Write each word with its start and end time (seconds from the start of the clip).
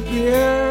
别。 0.00 0.69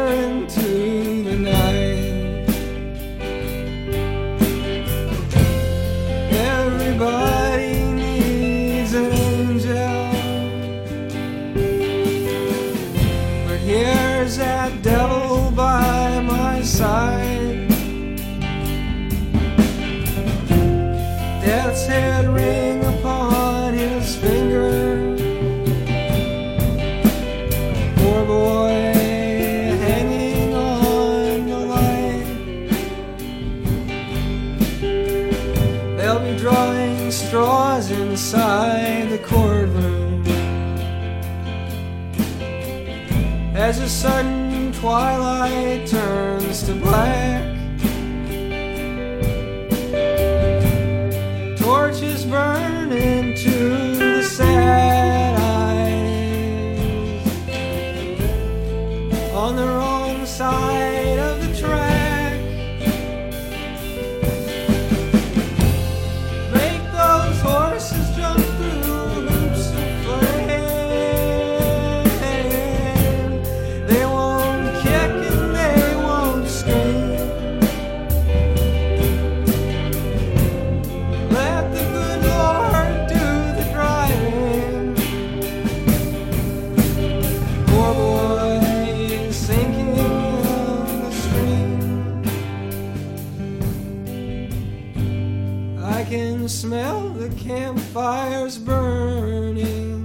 smell 96.50 97.10
the 97.10 97.28
campfires 97.36 98.58
burning. 98.58 99.96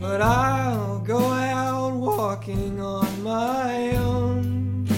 But 0.00 0.22
I'll 0.22 1.00
go 1.00 1.18
out 1.18 1.92
walking 1.92 2.80
on 2.80 3.22
my 3.22 3.94
own. 3.96 4.88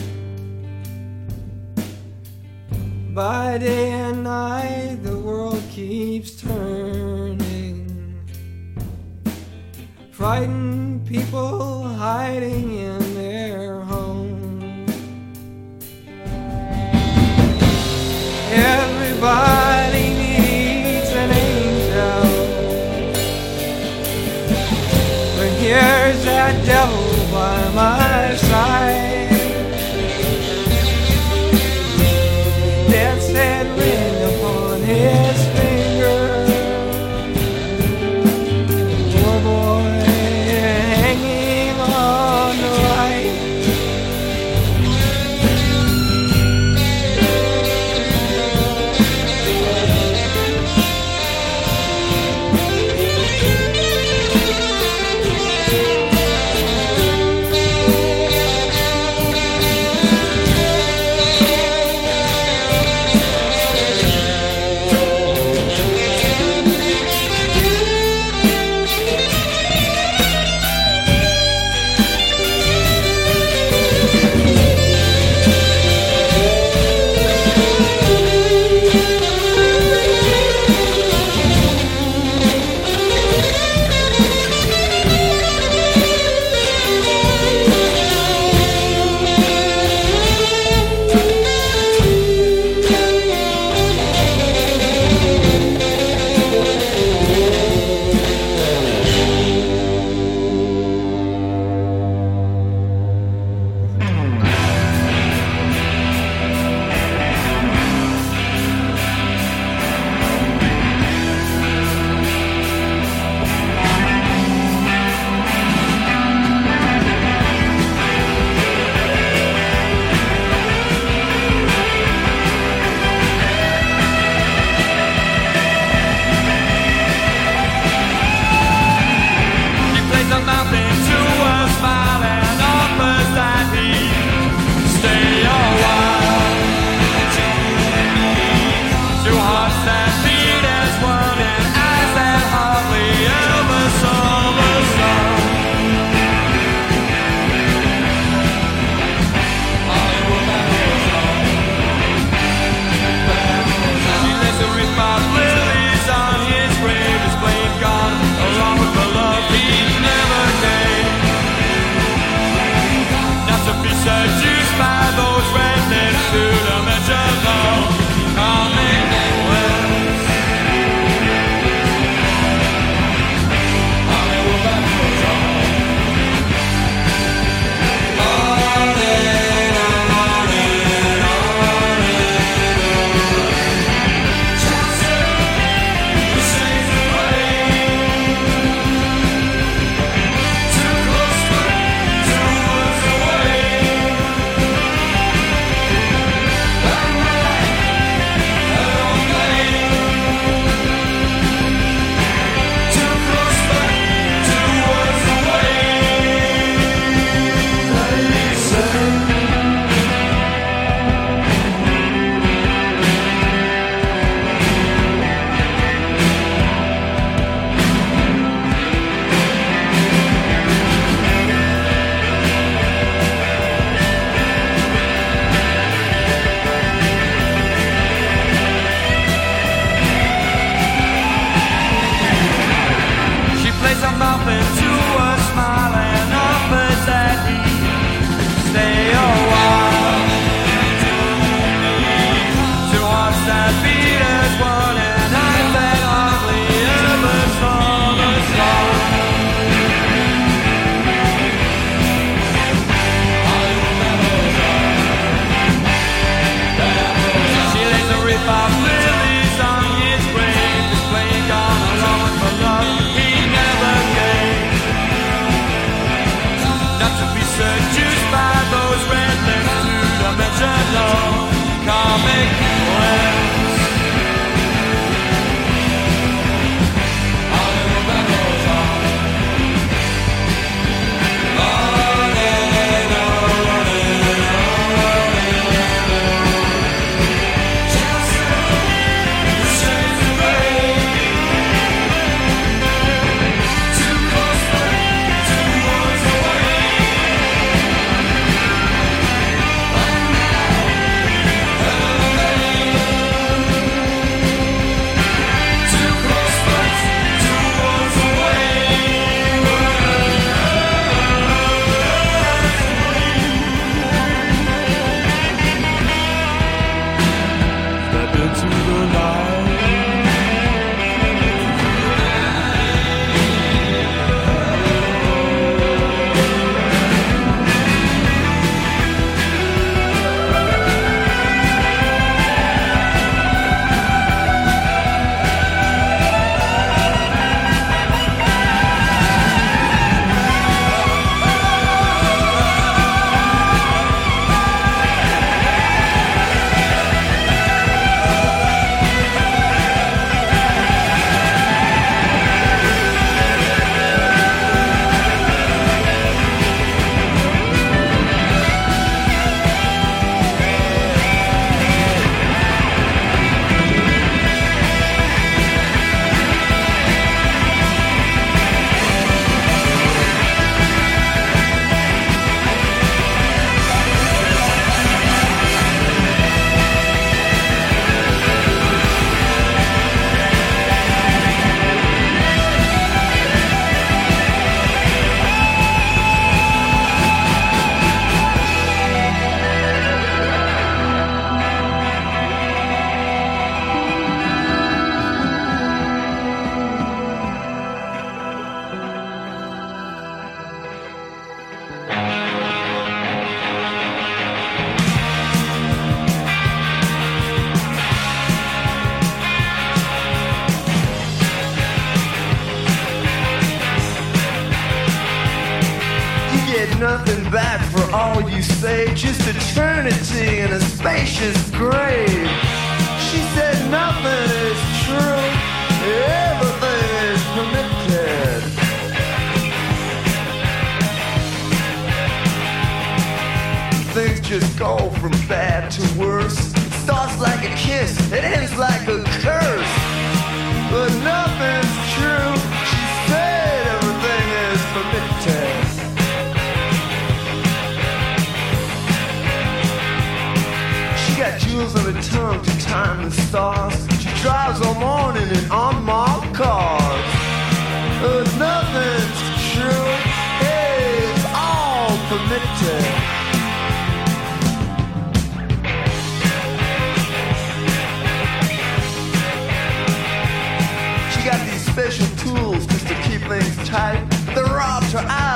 By 3.12 3.58
day 3.58 3.90
and 3.90 4.22
night, 4.22 5.00
the 5.02 5.19
world 5.19 5.62
keeps 5.69 6.40
turning. 6.40 8.20
Frightened 10.12 11.06
people 11.06 11.82
hiding 11.82 12.74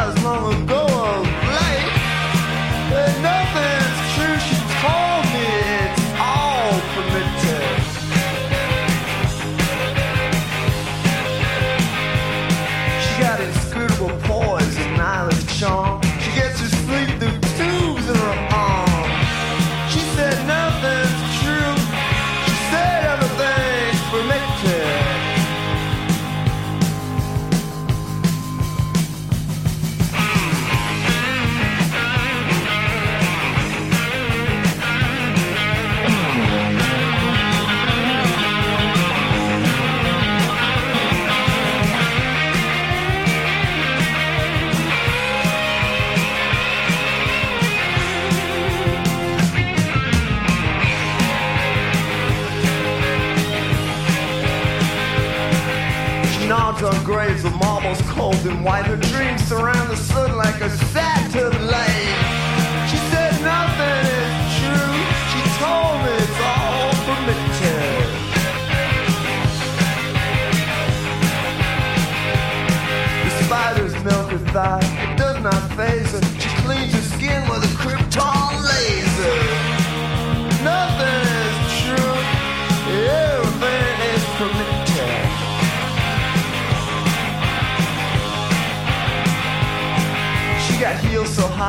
Nothing 0.09 0.63
is 0.63 0.68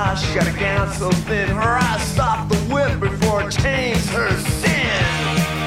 eyes, 0.10 0.22
she 0.24 0.34
got 0.34 0.48
a 0.48 0.60
gown 0.60 0.92
so 0.94 1.12
thin. 1.12 1.50
Her 1.50 1.78
eyes 1.78 2.02
stopped 2.02 2.52
the 2.52 2.58
whip 2.74 3.00
before 3.00 3.44
it 3.44 3.52
changed 3.52 4.10
her 4.10 4.30
sin. 4.62 5.04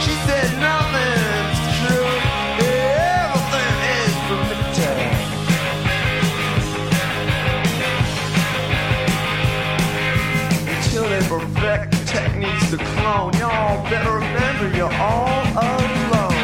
She 0.01 0.15
said 0.27 0.49
nothing's 0.59 1.59
true, 1.79 2.11
everything 2.59 3.75
is 3.99 4.15
permitted. 4.29 4.99
Until 10.75 11.07
they 11.09 11.23
perfect 11.29 11.91
techniques 12.09 12.71
to 12.71 12.79
clone, 12.79 13.33
y'all 13.35 13.83
better 13.91 14.15
remember 14.15 14.77
you're 14.77 14.93
all 14.95 15.43
alone. 15.67 16.43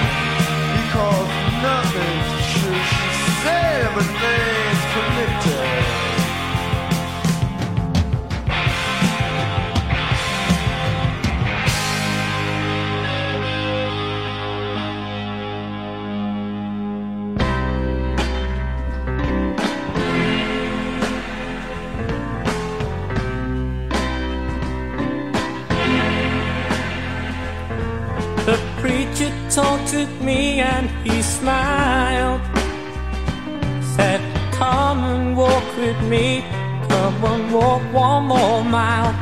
Because 0.78 1.28
nothing's 1.66 2.30
true, 2.52 2.80
she 2.90 3.08
said 3.42 3.86
everything's 3.86 4.57
with 29.98 30.20
me 30.22 30.60
and 30.60 30.88
he 31.04 31.22
smiled. 31.22 32.40
Said, 33.96 34.20
Come 34.52 34.98
and 35.12 35.36
walk 35.36 35.66
with 35.76 36.00
me. 36.02 36.44
Come 36.88 37.24
and 37.24 37.52
walk 37.52 37.82
one 37.92 38.24
more 38.26 38.62
mile. 38.64 39.12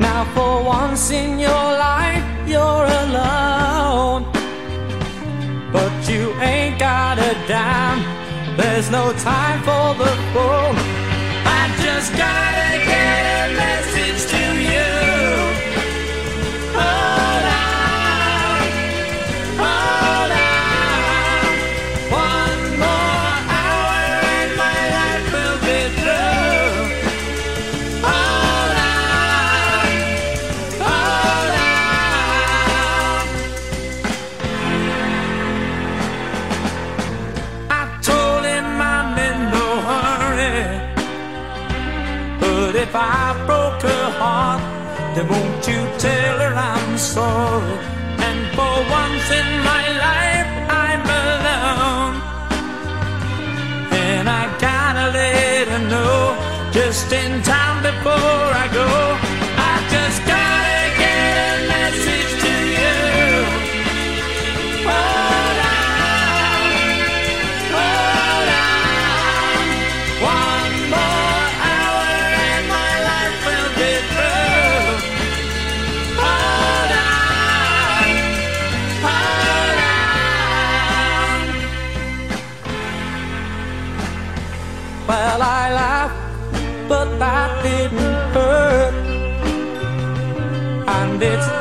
Now, 0.00 0.24
for 0.34 0.64
once 0.64 1.10
in 1.10 1.38
your 1.38 1.66
life, 1.88 2.24
you're 2.46 2.86
alone. 3.04 4.22
But 5.72 5.94
you 6.08 6.32
ain't 6.40 6.78
got 6.78 7.18
a 7.18 7.32
dime. 7.46 8.02
There's 8.56 8.90
no 8.90 9.12
time 9.32 9.60
for 9.68 9.86
the 10.02 10.12
phone. 10.32 10.76
I 11.60 11.62
just 11.82 12.10
gotta 12.16 12.53
then 45.14 45.28
won't 45.28 45.68
you 45.68 45.80
tell 45.98 46.38
her 46.44 46.54
I'm 46.54 46.98
sorry? 46.98 47.76
And 48.26 48.40
for 48.56 48.74
once 49.00 49.26
in 49.40 49.48
my 49.70 49.84
life, 50.06 50.50
I'm 50.84 51.04
alone. 51.24 52.14
And 53.92 54.28
I 54.28 54.44
gotta 54.58 55.06
let 55.18 55.68
her 55.68 55.84
know 55.92 56.70
just 56.72 57.12
in 57.12 57.42
time 57.42 57.82
before 57.82 58.48
I 58.64 58.68
go. 58.72 59.23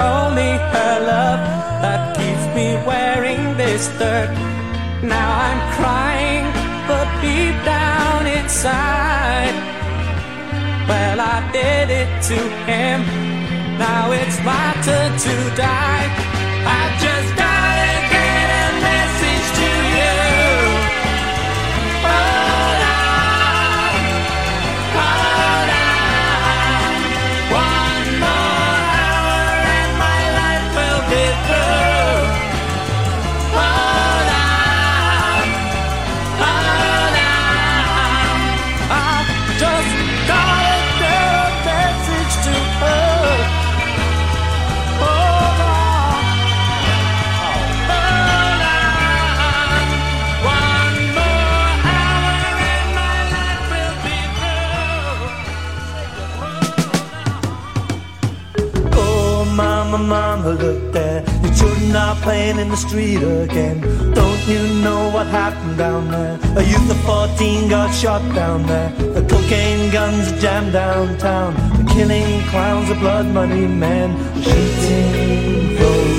Only 0.03 0.51
her 0.73 0.95
love 1.13 1.41
that 1.83 2.01
keeps 2.17 2.45
me 2.57 2.67
wearing 2.89 3.57
this 3.57 3.87
dirt. 3.99 4.31
Now 5.01 5.29
I'm 5.47 5.61
crying, 5.77 6.45
but 6.89 7.07
deep 7.21 7.55
down 7.65 8.27
inside, 8.37 9.55
well, 10.87 11.19
I 11.19 11.37
did 11.51 11.87
it 12.01 12.11
to 12.29 12.39
him. 12.69 12.99
Now 13.77 14.11
it's 14.11 14.37
my 14.43 14.67
turn 14.85 15.11
to 15.25 15.35
die. 15.55 16.32
Playing 62.53 62.65
in 62.65 62.69
the 62.69 62.77
street 62.77 63.23
again. 63.23 63.79
Don't 64.13 64.47
you 64.47 64.61
know 64.83 65.09
what 65.09 65.27
happened 65.27 65.77
down 65.77 66.09
there? 66.09 66.39
A 66.57 66.63
youth 66.63 66.89
of 66.89 66.99
14 67.05 67.69
got 67.69 67.93
shot 67.93 68.21
down 68.33 68.63
there. 68.63 68.89
The 68.89 69.25
cocaine 69.27 69.91
guns 69.91 70.31
are 70.31 70.39
jammed 70.39 70.73
downtown. 70.73 71.53
The 71.77 71.85
killing 71.93 72.41
clowns, 72.49 72.89
the 72.89 72.95
blood 72.95 73.27
money 73.27 73.67
men, 73.67 74.09
shooting 74.43 75.75
those. 75.77 76.13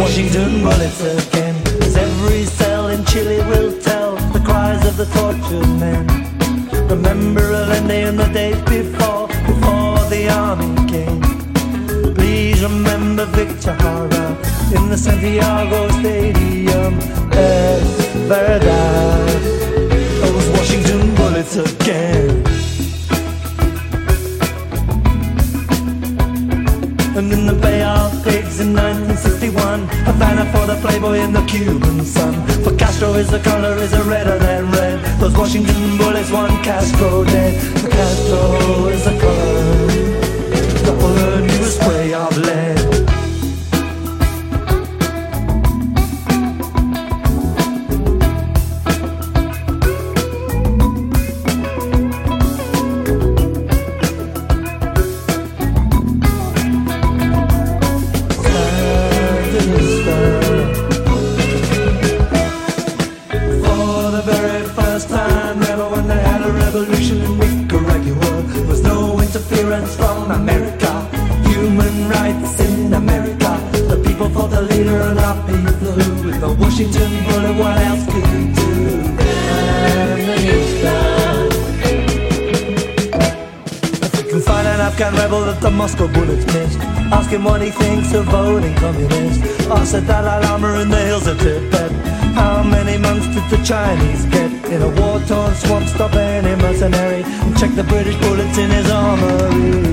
Washington 0.00 0.62
bullets 0.62 1.00
again. 1.00 1.56
As 1.82 1.96
every 1.96 2.44
cell 2.44 2.88
in 2.88 3.04
Chile 3.06 3.38
will 3.50 3.72
tell 3.80 4.16
the 4.32 4.40
cries 4.40 4.84
of 4.86 4.96
the 4.96 5.06
tortured 5.16 5.68
men. 5.80 6.06
Remember 6.88 7.40
Allende 7.40 8.02
and 8.08 8.18
the 8.18 8.28
days 8.28 8.60
before, 8.62 9.28
before 9.48 9.98
the 10.14 10.28
army 10.30 10.74
came. 10.92 11.22
Please 12.14 12.62
remember 12.62 13.24
Victor 13.26 13.74
the 14.96 15.02
Santiago 15.02 15.88
Stadium. 16.00 16.98
Es 17.32 17.82
verdad, 18.28 19.40
those 20.20 20.48
Washington 20.56 21.14
bullets 21.14 21.56
again. 21.56 22.42
And 27.16 27.32
in 27.32 27.46
the 27.46 27.58
Bay 27.60 27.82
of 27.82 28.12
Pigs 28.24 28.60
in 28.60 28.74
1961, 28.74 29.86
Havana 30.04 30.44
for 30.52 30.66
the 30.66 30.76
Playboy 30.80 31.18
and 31.18 31.34
the 31.34 31.44
Cuban 31.44 32.04
sun. 32.04 32.34
For 32.64 32.74
Castro 32.76 33.14
is 33.14 33.30
the 33.30 33.40
color 33.40 33.76
is 33.76 33.92
a 33.92 34.02
redder 34.04 34.38
than 34.38 34.70
red. 34.70 34.98
Those 35.20 35.36
Washington 35.36 35.98
bullets, 35.98 36.30
one 36.30 36.62
Castro 36.62 37.24
dead. 37.24 37.54
For 37.80 37.88
Castro 37.88 38.88
is 38.88 39.04
the 39.04 39.18
color, 39.20 39.86
the 40.84 41.40
new 41.40 41.64
spray 41.64 42.14
of 42.14 42.36
lead. 42.38 42.75
Him 87.36 87.44
what 87.44 87.60
he 87.60 87.70
thinks 87.70 88.12
of 88.14 88.24
voting 88.26 88.74
communist. 88.76 89.40
Ask 89.70 89.92
the 89.92 90.00
Dalai 90.00 90.40
Lama 90.44 90.80
in 90.80 90.88
the 90.88 91.02
hills 91.08 91.26
of 91.26 91.38
Tibet. 91.38 91.92
How 92.34 92.62
many 92.62 92.96
months 92.98 93.26
did 93.34 93.46
the 93.50 93.62
Chinese 93.64 94.24
get 94.26 94.50
in 94.72 94.82
a 94.82 94.88
war-torn 95.00 95.54
swamp? 95.54 95.86
Stop 95.88 96.14
any 96.14 96.54
mercenary 96.62 97.22
and 97.24 97.56
check 97.58 97.74
the 97.74 97.84
British 97.84 98.16
bullets 98.16 98.58
in 98.58 98.70
his 98.70 98.90
armory. 98.90 99.86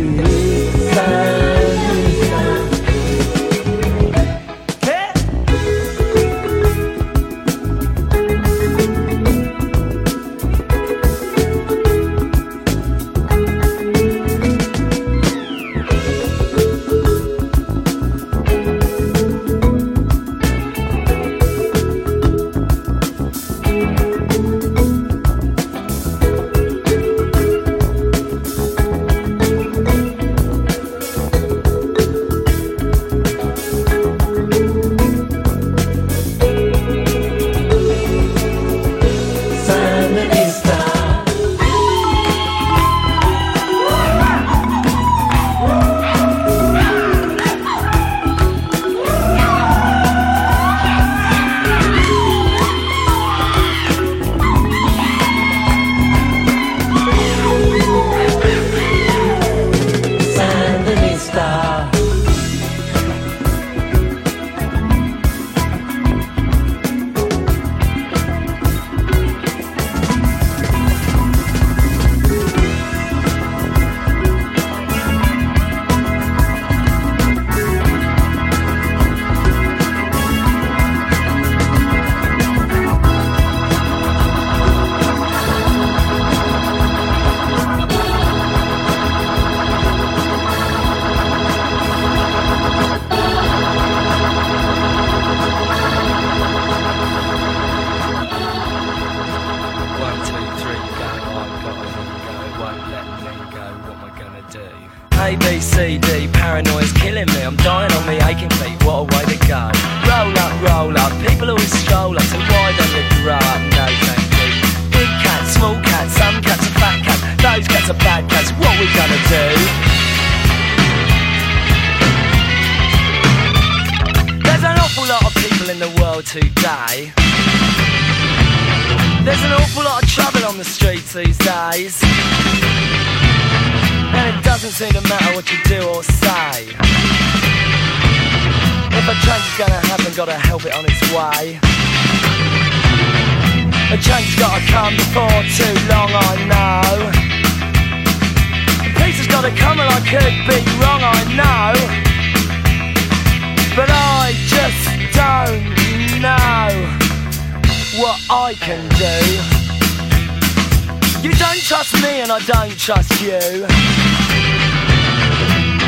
I 162.33 162.39
don't 162.39 162.75
trust 162.79 163.21
you. 163.21 163.37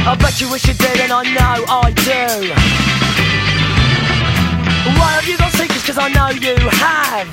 I 0.06 0.14
bet 0.14 0.40
you 0.40 0.48
wish 0.52 0.68
you 0.68 0.76
did, 0.76 1.00
and 1.02 1.12
I 1.12 1.24
know 1.34 1.66
I 1.66 1.90
do. 1.90 2.54
Why 4.94 5.18
have 5.18 5.26
you 5.26 5.40
got 5.42 5.52
secrets? 5.54 5.82
Cause 5.88 5.98
I 5.98 6.14
know 6.14 6.30
you 6.30 6.54
have. 6.70 7.26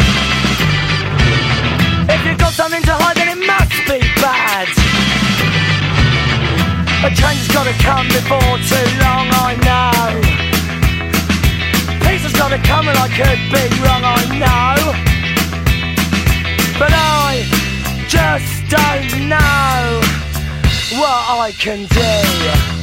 If 2.09 2.25
you've 2.25 2.39
got 2.39 2.55
something 2.55 2.81
to 2.85 2.95
hide, 2.97 3.17
then 3.21 3.37
it 3.37 3.45
must 3.45 3.77
be 3.85 4.01
bad. 4.17 4.73
A 7.05 7.13
change 7.13 7.45
has 7.45 7.53
gotta 7.53 7.77
come 7.85 8.09
before 8.09 8.57
too 8.65 8.89
long, 8.97 9.29
I 9.29 9.61
know. 9.61 10.25
Peace 12.01 12.25
has 12.25 12.33
gotta 12.33 12.57
come, 12.65 12.89
and 12.89 12.97
I 12.97 13.13
could 13.13 13.41
be 13.53 13.61
wrong, 13.85 14.09
I 14.09 14.25
know. 14.41 14.97
But 16.79 16.95
I 16.95 17.62
just 18.13 18.69
don't 18.69 19.27
know 19.27 20.01
what 21.01 21.39
I 21.41 21.51
can 21.57 21.87
do. 21.87 22.82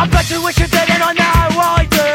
I 0.00 0.06
bet 0.06 0.30
you 0.30 0.42
wish 0.42 0.58
you 0.58 0.66
didn't, 0.66 1.02
I 1.04 1.12
know 1.12 1.60
I 1.60 1.84
do. 1.84 2.08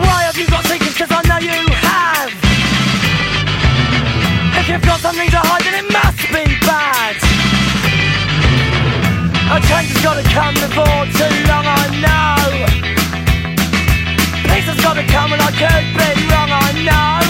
Why 0.00 0.22
have 0.24 0.38
you 0.38 0.46
got 0.48 0.64
secrets, 0.64 0.96
cause 0.96 1.12
I 1.12 1.20
know 1.28 1.36
you 1.36 1.68
have. 1.84 2.32
If 4.56 4.70
you've 4.70 4.80
got 4.80 5.00
something 5.00 5.28
to 5.28 5.36
hide, 5.36 5.68
then 5.68 5.84
it 5.84 5.92
must 5.92 6.16
be 6.32 6.48
bad. 6.64 7.20
A 9.52 9.60
change 9.68 9.92
has 9.92 10.00
gotta 10.00 10.24
come 10.32 10.56
before 10.56 11.04
too 11.12 11.36
long, 11.44 11.68
I 11.68 11.92
know. 12.00 12.64
Peace 14.48 14.64
has 14.64 14.80
gotta 14.80 15.04
come 15.12 15.34
and 15.34 15.42
I 15.44 15.52
could 15.52 15.92
be 15.92 16.08
wrong, 16.32 16.48
I 16.48 16.72
know. 16.88 17.21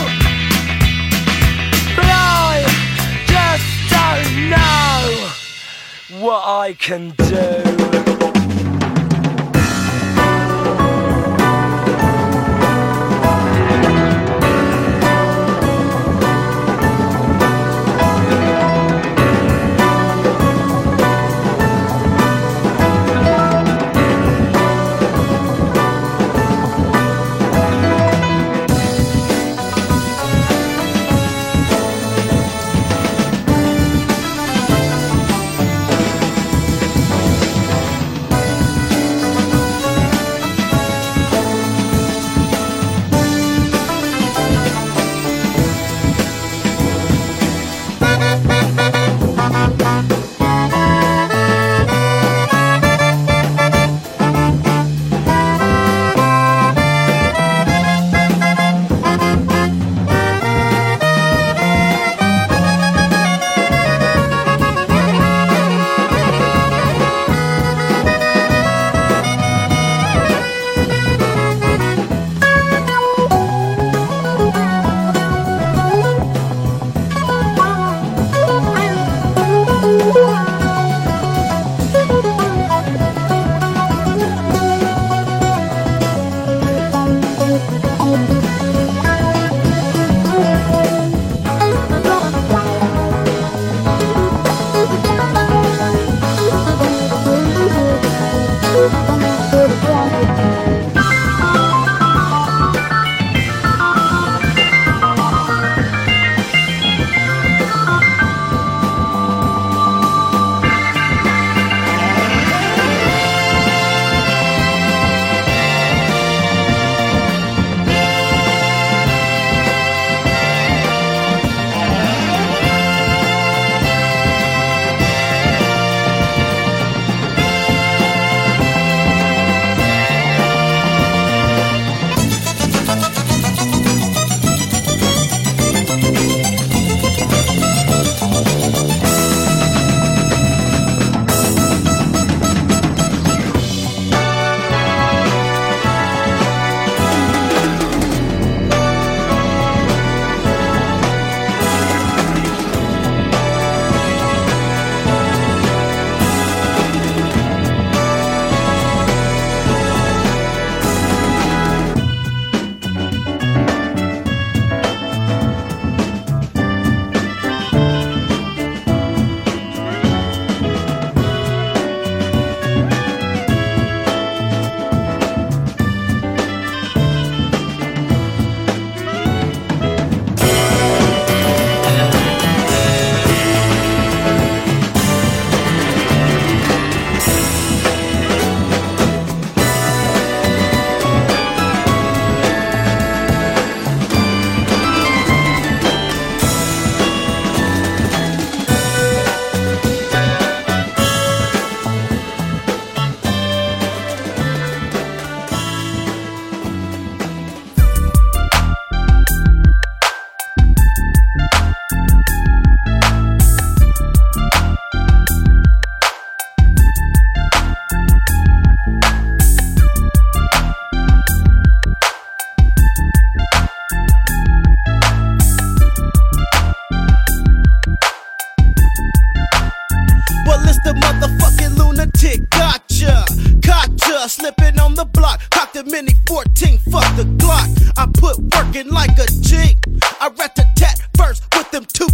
what 6.23 6.47
I 6.47 6.75
can 6.75 7.11
do. 7.11 8.12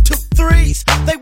Two 0.04 0.14
threes. 0.34 0.84
They 1.06 1.16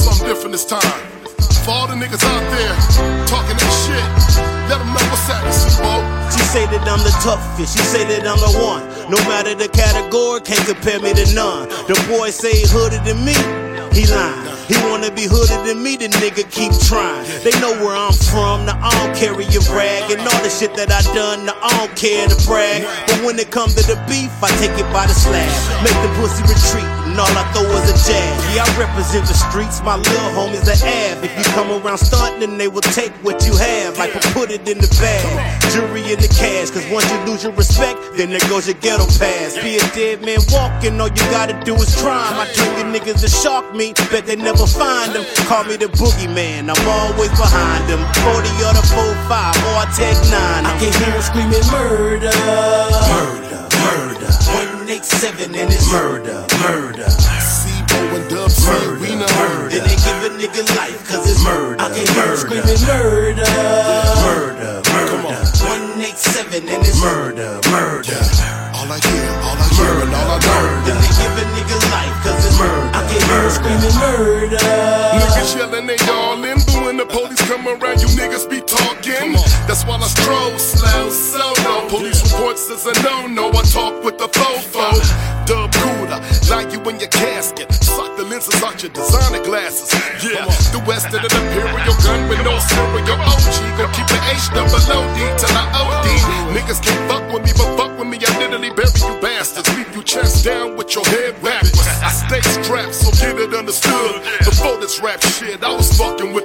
something 0.00 0.26
different 0.26 0.52
this 0.52 0.64
time. 0.64 0.80
For 1.64 1.70
all 1.70 1.86
the 1.86 1.94
niggas 1.94 2.24
out 2.24 2.44
there 2.50 2.74
talking 3.28 3.56
that 3.56 3.72
shit, 3.84 4.06
let 4.68 4.78
them 4.80 4.88
know 4.96 5.04
what's. 5.12 5.20
She 6.34 6.42
say 6.46 6.64
that 6.66 6.82
I'm 6.88 7.02
the 7.04 7.14
toughest, 7.22 7.76
she 7.76 7.84
say 7.84 8.04
that 8.08 8.26
I'm 8.26 8.40
the 8.40 8.52
one. 8.58 8.82
No 9.10 9.18
matter 9.28 9.54
the 9.54 9.68
category, 9.68 10.40
can't 10.40 10.64
compare 10.66 10.98
me 10.98 11.12
to 11.14 11.26
none. 11.34 11.68
The 11.86 11.94
boy 12.08 12.30
say 12.30 12.50
he 12.50 12.66
hooded 12.66 13.04
than 13.04 13.20
me, 13.22 13.36
he 13.92 14.06
lying. 14.08 14.50
He 14.70 14.78
wanna 14.86 15.10
be 15.10 15.26
hooded 15.26 15.66
than 15.66 15.82
me, 15.82 15.98
the 15.98 16.08
nigga 16.22 16.46
keep 16.46 16.70
trying. 16.86 17.26
They 17.42 17.50
know 17.58 17.74
where 17.82 17.94
I'm 17.94 18.14
from, 18.14 18.66
now 18.66 18.78
I 18.78 18.90
don't 19.02 19.14
carry 19.18 19.44
a 19.44 19.62
rag. 19.74 20.10
And 20.10 20.22
all 20.22 20.42
the 20.42 20.50
shit 20.50 20.74
that 20.78 20.90
I 20.94 21.02
done, 21.14 21.46
now 21.46 21.58
I 21.58 21.70
don't 21.76 21.94
care 21.98 22.26
to 22.26 22.38
brag. 22.46 22.86
But 23.10 23.26
when 23.26 23.38
it 23.38 23.50
comes 23.50 23.74
to 23.74 23.82
the 23.82 23.98
beef, 24.06 24.30
I 24.38 24.50
take 24.62 24.74
it 24.78 24.86
by 24.94 25.10
the 25.10 25.14
slab. 25.14 25.50
Make 25.82 25.98
the 26.06 26.10
pussy 26.18 26.42
retreat, 26.46 26.86
all 27.20 27.36
I 27.36 27.44
throw 27.52 27.68
is 27.76 27.92
a 27.92 27.96
jab. 28.08 28.32
Yeah, 28.56 28.64
I 28.64 28.70
represent 28.80 29.28
the 29.28 29.36
streets, 29.36 29.84
my 29.84 29.96
little 29.96 30.32
homies 30.32 30.64
the 30.64 30.72
Av. 30.72 31.22
If 31.22 31.32
you 31.36 31.44
come 31.52 31.68
around 31.70 31.98
stunting, 31.98 32.40
then 32.40 32.56
they 32.56 32.66
will 32.66 32.86
take 32.96 33.12
what 33.20 33.44
you 33.44 33.54
have, 33.56 33.98
like 33.98 34.16
I 34.16 34.20
put 34.32 34.50
it 34.50 34.66
in 34.66 34.78
the 34.80 34.88
bag. 34.96 35.60
Jury 35.70 36.00
in 36.12 36.18
the 36.18 36.32
cash, 36.32 36.72
cause 36.72 36.86
once 36.88 37.06
you 37.12 37.18
lose 37.28 37.44
your 37.44 37.52
respect, 37.52 38.00
then 38.16 38.30
there 38.30 38.42
goes 38.48 38.66
your 38.66 38.80
ghetto 38.80 39.06
pass. 39.20 39.60
Be 39.60 39.76
a 39.76 39.84
dead 39.92 40.24
man 40.24 40.40
walking, 40.48 40.98
all 41.00 41.12
you 41.12 41.26
gotta 41.30 41.54
do 41.62 41.76
is 41.76 41.94
crime. 42.00 42.40
I 42.40 42.48
you 42.80 42.88
niggas 42.88 43.20
to 43.20 43.28
shark 43.28 43.74
me, 43.74 43.92
bet 44.10 44.24
they 44.24 44.36
never 44.36 44.66
find 44.66 45.12
them. 45.12 45.24
Call 45.46 45.64
me 45.64 45.76
the 45.76 45.92
boogeyman, 46.00 46.72
I'm 46.72 46.82
always 46.88 47.30
behind 47.36 47.84
them. 47.86 48.00
40 48.32 48.48
or 48.64 48.72
the 48.72 48.84
45, 48.96 49.60
or 49.68 49.76
I 49.76 49.86
take 49.92 50.18
9. 50.32 50.32
I 50.32 50.72
can 50.80 50.92
hear 50.96 51.12
them 51.12 51.22
screaming 51.22 51.66
murder. 51.68 52.32
Murder, 52.32 53.49
murder. 53.80 54.30
187 54.86 55.54
and 55.54 55.72
it's 55.72 55.90
murder, 55.92 56.46
murder. 56.64 57.08
C-Bo 57.40 57.98
and 58.16 58.26
Dub 58.30 58.50
C, 58.50 58.70
we 59.00 59.16
know. 59.16 59.26
Then 59.68 59.82
they 59.84 59.96
give 59.96 60.20
a 60.26 60.30
nigga 60.36 60.64
life, 60.76 61.00
cause 61.08 61.24
it's 61.28 61.42
murder. 61.44 61.80
I 61.80 61.88
can 61.88 62.06
hear 62.06 62.26
them 62.26 62.36
screaming 62.36 62.82
murder. 62.86 63.48
Murder, 64.26 64.82
murder. 64.90 65.40
187 65.64 66.68
and 66.68 66.82
it's 66.86 67.00
murder, 67.00 67.60
murder. 67.70 68.20
All 68.76 68.88
I 68.88 68.98
hear, 69.00 69.28
all 69.44 69.58
I 69.60 69.66
hear, 69.76 69.94
and 70.04 70.12
all 70.14 70.30
I 70.32 70.38
know. 70.40 70.64
Then 70.88 70.96
they 71.00 71.12
give 71.20 71.34
a 71.36 71.44
nigga 71.56 71.78
life, 71.92 72.16
cause 72.24 72.44
it's 72.44 72.58
murder. 72.58 72.90
I 72.96 73.00
can 73.08 73.20
hear 73.20 73.40
them 73.44 73.52
screaming 73.52 73.96
murder. 74.00 74.64
Niggas 75.20 75.56
yelling 75.56 75.86
they 75.86 76.00
all 76.10 76.42
in, 76.44 76.58
but 76.64 76.80
when 76.84 76.96
the 76.96 77.06
police 77.06 77.40
come 77.48 77.68
around, 77.68 78.00
you 78.00 78.08
niggas 78.16 78.48
be 78.48 78.59
That's 79.68 79.84
why 79.84 79.96
I 79.96 80.08
stroll 80.08 80.58
slow, 80.58 81.10
solo. 81.10 81.88
Police 81.88 82.22
reports 82.32 82.70
is 82.70 82.86
a 82.86 82.92
no-no. 83.02 83.50
I 83.50 83.62
talk 83.62 84.02
with 84.02 84.16
the 84.18 84.28
fofo. 84.28 84.96
Dub 85.46 85.72
cooler, 85.74 86.20
like 86.48 86.72
you 86.72 86.80
in 86.88 87.00
your 87.00 87.10
casket. 87.10 87.72
Suck 87.72 88.16
the 88.16 88.24
lenses 88.24 88.62
out 88.62 88.82
your 88.82 88.92
designer 88.92 89.44
glasses. 89.44 89.92
Yeah, 90.24 90.46
the 90.72 90.82
West 90.86 91.12
of 91.12 91.20
the 91.20 91.28
Imperial 91.28 91.96
gun 92.06 92.28
with 92.28 92.40
no 92.46 92.56
serial 92.58 93.18
OG. 93.20 93.56
Gon' 93.76 93.92
keep 93.92 94.06
the 94.08 94.20
H 94.32 94.48
double 94.54 94.78
OD 94.78 95.18
till 95.36 95.52
I 95.52 95.64
OD. 95.74 96.08
Niggas 96.56 96.80
can't 96.82 97.02
fuck 97.10 97.24
with 97.32 97.44
me, 97.44 97.52
but 97.58 97.76
fuck 97.76 97.98
with 97.98 98.08
me. 98.08 98.16
I 98.24 98.30
literally 98.38 98.70
bury 98.70 98.94
you 98.94 99.20
bastards. 99.20 99.68
Leave 99.76 99.94
you 99.94 100.02
chest 100.02 100.44
down 100.44 100.76
with 100.76 100.94
your 100.94 101.04
head 101.06 101.34
backwards. 101.42 101.82
I 102.00 102.10
stay 102.10 102.40
strapped, 102.62 102.94
so 102.94 103.10
get 103.18 103.36
it 103.38 103.52
understood. 103.54 104.22
Before 104.46 104.76
this 104.78 105.00
rap 105.02 105.20
shit, 105.20 105.62
I 105.62 105.74
was 105.74 105.90
fucking 105.98 106.32
with 106.32 106.39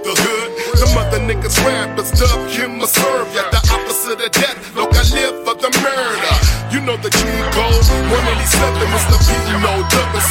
rappers 1.66 2.12
dub 2.12 2.48
him 2.50 2.82
a 2.82 2.88
serve. 2.88 3.34
The 3.34 3.62
opposite 3.74 4.22
of 4.22 4.32
death. 4.32 4.76
Look, 4.76 4.94
I 4.94 5.04
live 5.18 5.36
for 5.46 5.56
the 5.58 5.72
murder. 5.82 6.36
You 6.72 6.80
know 6.86 6.98
the 6.98 7.10
G 7.10 7.20
code. 7.52 7.86
187 8.14 8.94
is 8.94 9.06
the 9.10 9.18
P, 9.26 9.30
no 9.66 9.74
double 9.90 10.22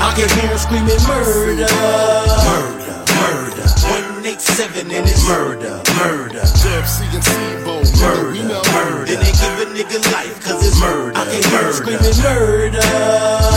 I 0.00 0.12
can 0.16 0.28
hear 0.38 0.48
them 0.48 0.58
screaming 0.58 1.02
murder. 1.04 1.68
Murder, 2.48 2.98
murder. 3.12 3.66
187 4.24 4.90
and 4.90 5.08
it's 5.08 5.26
murder, 5.28 5.82
murder. 6.00 6.40
Dub 6.40 6.86
C 6.88 7.04
and 7.12 7.24
C-Bo, 7.24 7.84
Murder, 8.00 8.62
murder. 8.72 9.04
Then 9.04 9.20
they 9.20 9.32
give 9.32 9.56
a 9.60 9.66
nigga 9.76 10.00
life, 10.12 10.40
cause 10.44 10.64
it's 10.64 10.80
murder. 10.80 11.16
I 11.16 11.24
can 11.28 11.42
hear 11.50 11.64
him 11.66 11.72
screaming 11.72 12.18
murder. 12.22 12.84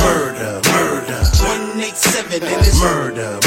Murder, 0.04 0.54
murder, 0.72 1.20
187 1.40 2.44
and 2.44 2.66
it's 2.66 2.80
murder, 2.82 3.40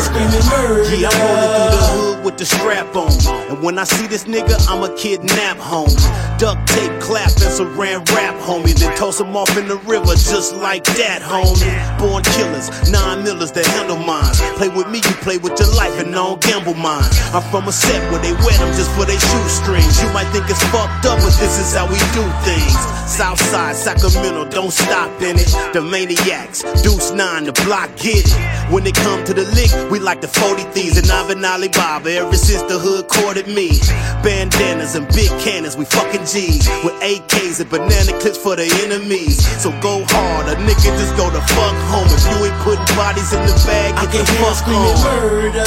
Screaming 0.00 0.44
murder. 0.50 0.94
Yeah, 0.94 1.08
I'm 1.10 1.20
rolling 1.22 1.50
through 1.50 2.10
the 2.10 2.22
hood 2.22 2.27
the 2.38 2.46
strap 2.46 2.94
on. 2.94 3.10
And 3.50 3.62
when 3.62 3.78
I 3.78 3.84
see 3.84 4.06
this 4.06 4.24
nigga, 4.24 4.54
I'ma 4.70 4.94
kidnap 4.96 5.58
home. 5.58 5.90
Duct 6.38 6.62
tape 6.70 6.94
clap 7.02 7.34
and 7.42 7.50
saran 7.50 8.06
wrap, 8.14 8.38
homie. 8.38 8.78
Then 8.78 8.96
toss 8.96 9.20
him 9.20 9.36
off 9.36 9.50
in 9.58 9.66
the 9.66 9.76
river 9.90 10.14
just 10.14 10.54
like 10.54 10.84
that, 11.02 11.20
homie. 11.20 11.66
Born 11.98 12.22
killers, 12.22 12.70
nine 12.90 13.24
millers 13.24 13.50
that 13.52 13.66
handle 13.66 13.98
mines. 13.98 14.38
Play 14.54 14.68
with 14.68 14.88
me, 14.88 14.98
you 14.98 15.14
play 15.26 15.38
with 15.38 15.58
your 15.58 15.74
life 15.74 15.98
and 15.98 16.14
don't 16.14 16.40
gamble 16.40 16.74
mine. 16.74 17.10
I'm 17.34 17.42
from 17.50 17.66
a 17.66 17.72
set 17.72 17.98
where 18.12 18.22
they 18.22 18.32
wear 18.32 18.54
them 18.54 18.70
just 18.78 18.90
for 18.94 19.04
their 19.04 19.18
shoestrings. 19.18 19.98
You 20.00 20.08
might 20.14 20.30
think 20.30 20.46
it's 20.48 20.62
fucked 20.70 21.10
up, 21.10 21.18
but 21.18 21.34
this 21.42 21.58
is 21.58 21.74
how 21.74 21.90
we 21.90 21.98
do 22.14 22.22
things. 22.46 22.78
Southside, 23.10 23.74
Sacramento, 23.74 24.48
don't 24.50 24.70
stop 24.70 25.10
in 25.22 25.36
it. 25.38 25.50
The 25.74 25.82
maniacs, 25.82 26.62
Deuce 26.82 27.10
9, 27.10 27.44
the 27.44 27.52
block 27.66 27.90
get 27.96 28.22
it. 28.22 28.70
When 28.70 28.86
it 28.86 28.94
come 28.94 29.24
to 29.24 29.34
the 29.34 29.44
lick, 29.58 29.72
we 29.90 29.98
like 29.98 30.20
the 30.20 30.28
40 30.28 30.62
thieves 30.70 30.98
and 30.98 31.10
Ivan 31.10 31.44
Alibaba 31.44 32.27
ever 32.28 32.36
since 32.36 32.62
the 32.68 32.78
hood 32.78 33.08
courted 33.08 33.48
me. 33.48 33.80
Bandanas 34.22 34.94
and 34.94 35.08
big 35.16 35.30
cannons, 35.40 35.76
we 35.76 35.84
fucking 35.86 36.26
G's. 36.28 36.68
With 36.84 36.94
AKs 37.00 37.60
and 37.60 37.70
banana 37.70 38.12
clips 38.20 38.36
for 38.36 38.54
the 38.56 38.68
enemies. 38.84 39.40
So 39.62 39.70
go 39.80 40.04
hard, 40.12 40.46
a 40.48 40.54
nigga 40.60 40.92
just 41.00 41.16
go 41.16 41.30
to 41.32 41.40
fuck 41.56 41.76
home. 41.88 42.08
If 42.12 42.24
you 42.28 42.36
ain't 42.44 42.58
putting 42.60 42.84
bodies 42.96 43.32
in 43.32 43.40
the 43.48 43.56
bag, 43.64 43.96
I 43.96 44.04
can 44.12 44.24
the 44.24 44.32
hear 44.32 44.44
fuck 44.44 44.56
screaming 44.60 44.96
home. 45.00 45.08
murder. 45.08 45.64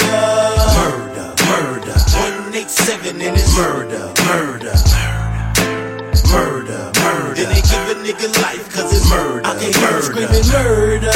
Murder, 0.77 1.29
murder, 1.49 1.97
187 2.53 3.21
and 3.21 3.37
it's 3.37 3.57
murder, 3.57 4.13
murder. 4.29 4.75
Murder, 6.31 6.91
murder. 7.01 7.33
Then 7.35 7.49
they 7.51 7.61
give 7.65 7.85
a 7.89 7.95
nigga 8.05 8.29
life, 8.41 8.69
cause 8.71 8.93
it's 8.93 9.09
Murder, 9.09 9.41
I 9.45 9.51
can 9.57 9.73
hear 9.73 9.81
murder. 9.81 10.01
screaming 10.05 10.47
murder. 10.47 11.11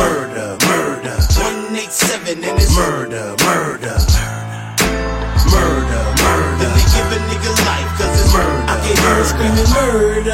Murder, 0.00 0.48
murder. 0.64 1.16
187 1.36 2.44
and 2.44 2.56
it's 2.58 2.74
Murder, 2.76 3.36
murder. 3.44 3.90
Murder, 3.90 3.98
Murder. 9.20 10.32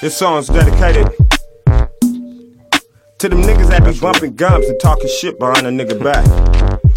This 0.00 0.16
song's 0.16 0.46
dedicated 0.46 1.08
to 3.18 3.28
them 3.28 3.42
niggas 3.42 3.68
that 3.70 3.82
be 3.84 3.98
bumping 3.98 4.36
gums 4.36 4.66
and 4.66 4.78
talking 4.78 5.08
shit 5.08 5.40
behind 5.40 5.66
a 5.66 5.70
nigga 5.70 6.00
back, 6.00 6.24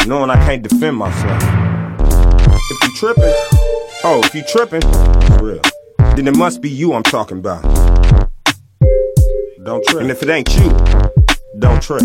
knowing 0.07 0.29
I 0.29 0.35
can't 0.45 0.61
defend 0.61 0.97
myself. 0.97 1.41
If 2.69 2.83
you 2.83 2.93
tripping, 2.95 3.70
oh, 4.03 4.21
if 4.23 4.33
you 4.35 4.43
tripping, 4.43 4.81
for 4.81 5.43
real, 5.43 5.61
then 6.15 6.27
it 6.27 6.35
must 6.35 6.61
be 6.61 6.69
you 6.69 6.93
I'm 6.93 7.03
talking 7.03 7.39
about. 7.39 7.61
Don't 9.63 9.85
trip. 9.85 10.01
And 10.01 10.11
if 10.11 10.23
it 10.23 10.29
ain't 10.29 10.49
you, 10.55 10.69
don't 11.59 11.81
trip. 11.81 12.01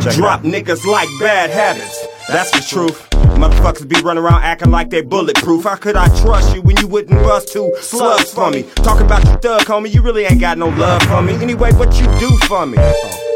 Check 0.00 0.14
Drop 0.14 0.42
niggas 0.42 0.84
like 0.84 1.08
bad 1.20 1.50
habits. 1.50 2.06
That's 2.28 2.50
the 2.50 2.60
truth. 2.60 3.08
Motherfuckers 3.10 3.88
be 3.88 4.00
running 4.02 4.22
around 4.22 4.42
acting 4.42 4.70
like 4.70 4.90
they 4.90 5.02
bulletproof. 5.02 5.64
How 5.64 5.76
could 5.76 5.96
I 5.96 6.06
trust 6.20 6.54
you 6.54 6.62
when 6.62 6.76
you 6.78 6.86
wouldn't 6.86 7.20
bust 7.22 7.52
two 7.52 7.72
slugs 7.80 8.32
for 8.32 8.50
me? 8.50 8.64
Talking 8.76 9.06
about 9.06 9.24
you 9.24 9.36
thug, 9.38 9.62
homie, 9.62 9.92
you 9.92 10.02
really 10.02 10.24
ain't 10.24 10.40
got 10.40 10.58
no 10.58 10.68
love 10.68 11.02
for 11.04 11.22
me. 11.22 11.34
Anyway, 11.34 11.72
what 11.72 11.94
you 12.00 12.06
do 12.18 12.36
for 12.46 12.66
me? 12.66 12.78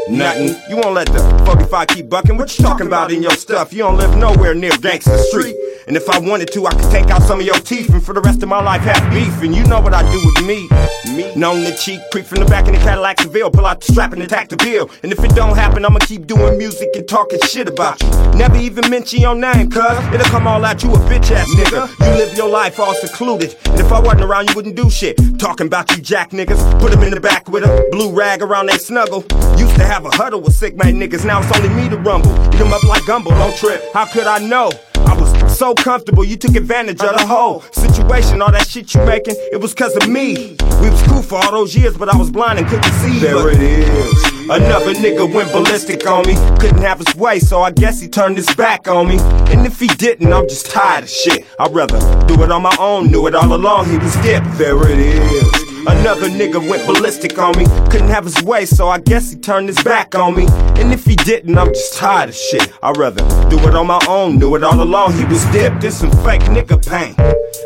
Nothing. 0.09 0.55
You 0.69 0.77
won't 0.77 0.93
let 0.93 1.07
the 1.07 1.19
45 1.45 1.87
keep 1.87 2.09
bucking. 2.09 2.37
What 2.37 2.57
you 2.57 2.63
talking 2.63 2.87
about 2.87 3.11
in 3.11 3.21
your 3.21 3.31
stuff? 3.31 3.73
You 3.73 3.79
don't 3.79 3.97
live 3.97 4.15
nowhere 4.15 4.53
near 4.53 4.71
Gangsta 4.71 5.17
Street. 5.25 5.55
And 5.87 5.95
if 5.95 6.09
I 6.09 6.19
wanted 6.19 6.51
to, 6.51 6.67
I 6.67 6.71
could 6.73 6.91
take 6.91 7.09
out 7.09 7.21
some 7.23 7.39
of 7.39 7.45
your 7.45 7.55
teeth 7.55 7.89
and 7.89 8.03
for 8.03 8.13
the 8.13 8.19
rest 8.21 8.43
of 8.43 8.49
my 8.49 8.61
life 8.61 8.81
have 8.81 9.11
beef. 9.13 9.41
And 9.41 9.55
you 9.55 9.65
know 9.65 9.79
what 9.79 9.93
I 9.93 10.01
do 10.11 10.19
with 10.25 10.45
me. 10.45 10.67
Me. 11.15 11.33
Known 11.35 11.63
the 11.63 11.73
cheek, 11.75 12.01
creep 12.11 12.25
from 12.25 12.39
the 12.39 12.45
back 12.45 12.67
in 12.67 12.73
the 12.73 12.79
Cadillac 12.79 13.21
Seville, 13.21 13.49
pull 13.49 13.65
out 13.65 13.79
the 13.79 13.91
strap 13.91 14.11
and 14.11 14.21
attack 14.21 14.49
the 14.49 14.57
bill. 14.57 14.89
And 15.03 15.11
if 15.11 15.23
it 15.23 15.33
don't 15.33 15.55
happen, 15.55 15.85
I'ma 15.85 15.99
keep 15.99 16.27
doing 16.27 16.57
music 16.57 16.89
and 16.95 17.07
talking 17.07 17.39
shit 17.47 17.69
about 17.69 18.01
you. 18.03 18.09
Never 18.33 18.57
even 18.57 18.89
mention 18.89 19.21
your 19.21 19.35
name, 19.35 19.69
cuz 19.69 19.97
it'll 20.13 20.25
come 20.27 20.45
all 20.47 20.63
out 20.65 20.83
you 20.83 20.93
a 20.93 20.97
bitch 20.97 21.31
ass 21.31 21.47
nigga. 21.55 21.87
You 22.05 22.17
live 22.17 22.35
your 22.35 22.49
life 22.49 22.79
all 22.79 22.93
secluded. 22.93 23.55
And 23.67 23.79
if 23.79 23.91
I 23.91 23.99
wasn't 23.99 24.23
around, 24.23 24.49
you 24.49 24.55
wouldn't 24.55 24.75
do 24.75 24.89
shit. 24.89 25.17
Talking 25.39 25.67
about 25.67 25.89
you 25.95 26.01
jack 26.01 26.31
niggas, 26.31 26.79
put 26.81 26.91
them 26.91 27.03
in 27.03 27.11
the 27.11 27.21
back 27.21 27.47
with 27.47 27.63
a 27.63 27.87
blue 27.91 28.11
rag 28.13 28.41
around 28.41 28.65
they 28.65 28.77
snuggle. 28.77 29.23
Used 29.57 29.75
to 29.75 29.83
have 29.83 29.96
a 30.05 30.15
huddle 30.15 30.41
with 30.41 30.53
sick 30.53 30.75
man 30.75 30.95
niggas, 30.95 31.25
now 31.25 31.41
it's 31.41 31.57
only 31.57 31.69
me 31.69 31.89
to 31.89 31.97
rumble. 31.97 32.31
Eat 32.53 32.57
them 32.59 32.73
up 32.73 32.83
like 32.83 33.05
gumbo, 33.05 33.31
don't 33.31 33.55
trip. 33.55 33.83
How 33.93 34.05
could 34.05 34.27
I 34.27 34.39
know? 34.39 34.71
I 34.95 35.13
was 35.13 35.57
so 35.57 35.73
comfortable, 35.73 36.23
you 36.23 36.35
took 36.35 36.55
advantage 36.55 37.01
of 37.01 37.17
the 37.17 37.25
whole 37.25 37.61
situation. 37.71 38.41
All 38.41 38.51
that 38.51 38.67
shit 38.67 38.93
you 38.93 39.05
making, 39.05 39.35
it 39.51 39.61
was 39.61 39.73
cause 39.73 39.95
of 39.95 40.07
me. 40.09 40.57
We 40.81 40.89
was 40.89 41.01
cool 41.03 41.21
for 41.21 41.35
all 41.43 41.51
those 41.51 41.75
years, 41.75 41.97
but 41.97 42.09
I 42.09 42.17
was 42.17 42.29
blind 42.29 42.59
and 42.59 42.67
couldn't 42.67 42.91
see. 42.93 43.19
There 43.19 43.49
it 43.49 43.61
is. 43.61 44.23
Another 44.49 44.93
nigga 44.93 45.31
went 45.33 45.51
ballistic 45.51 46.05
on 46.07 46.25
me. 46.27 46.35
Couldn't 46.59 46.81
have 46.81 46.99
his 46.99 47.15
way, 47.15 47.39
so 47.39 47.61
I 47.61 47.71
guess 47.71 47.99
he 47.99 48.07
turned 48.07 48.37
his 48.37 48.53
back 48.55 48.87
on 48.87 49.07
me. 49.07 49.17
And 49.51 49.65
if 49.65 49.79
he 49.79 49.87
didn't, 49.87 50.31
I'm 50.31 50.47
just 50.47 50.69
tired 50.71 51.05
of 51.05 51.09
shit. 51.09 51.45
I'd 51.59 51.73
rather 51.73 51.99
do 52.27 52.41
it 52.43 52.51
on 52.51 52.61
my 52.61 52.75
own, 52.79 53.07
knew 53.11 53.27
it 53.27 53.35
all 53.35 53.53
along, 53.53 53.89
he 53.89 53.97
was 53.97 54.15
dipped. 54.17 54.57
There 54.57 54.89
it 54.89 54.99
is. 54.99 55.66
Another 55.89 56.27
nigga 56.27 56.59
went 56.69 56.85
ballistic 56.85 57.37
on 57.37 57.57
me. 57.57 57.65
Couldn't 57.89 58.09
have 58.09 58.25
his 58.25 58.41
way, 58.43 58.65
so 58.65 58.89
I 58.89 58.99
guess 58.99 59.31
he 59.31 59.37
turned 59.37 59.69
his 59.69 59.81
back 59.83 60.15
on 60.15 60.35
me. 60.35 60.45
And 60.75 60.93
if 60.93 61.05
he 61.05 61.15
didn't, 61.15 61.57
I'm 61.57 61.69
just 61.69 61.97
tired 61.97 62.29
of 62.29 62.35
shit. 62.35 62.73
I'd 62.83 62.97
rather 62.97 63.23
do 63.49 63.57
it 63.59 63.75
on 63.75 63.87
my 63.87 63.99
own, 64.07 64.37
knew 64.37 64.55
it 64.55 64.63
all 64.63 64.81
along. 64.81 65.13
He 65.13 65.23
was 65.25 65.43
dipped 65.45 65.83
in 65.83 65.91
some 65.91 66.11
fake 66.23 66.41
nigga 66.41 66.85
pain. 66.85 67.15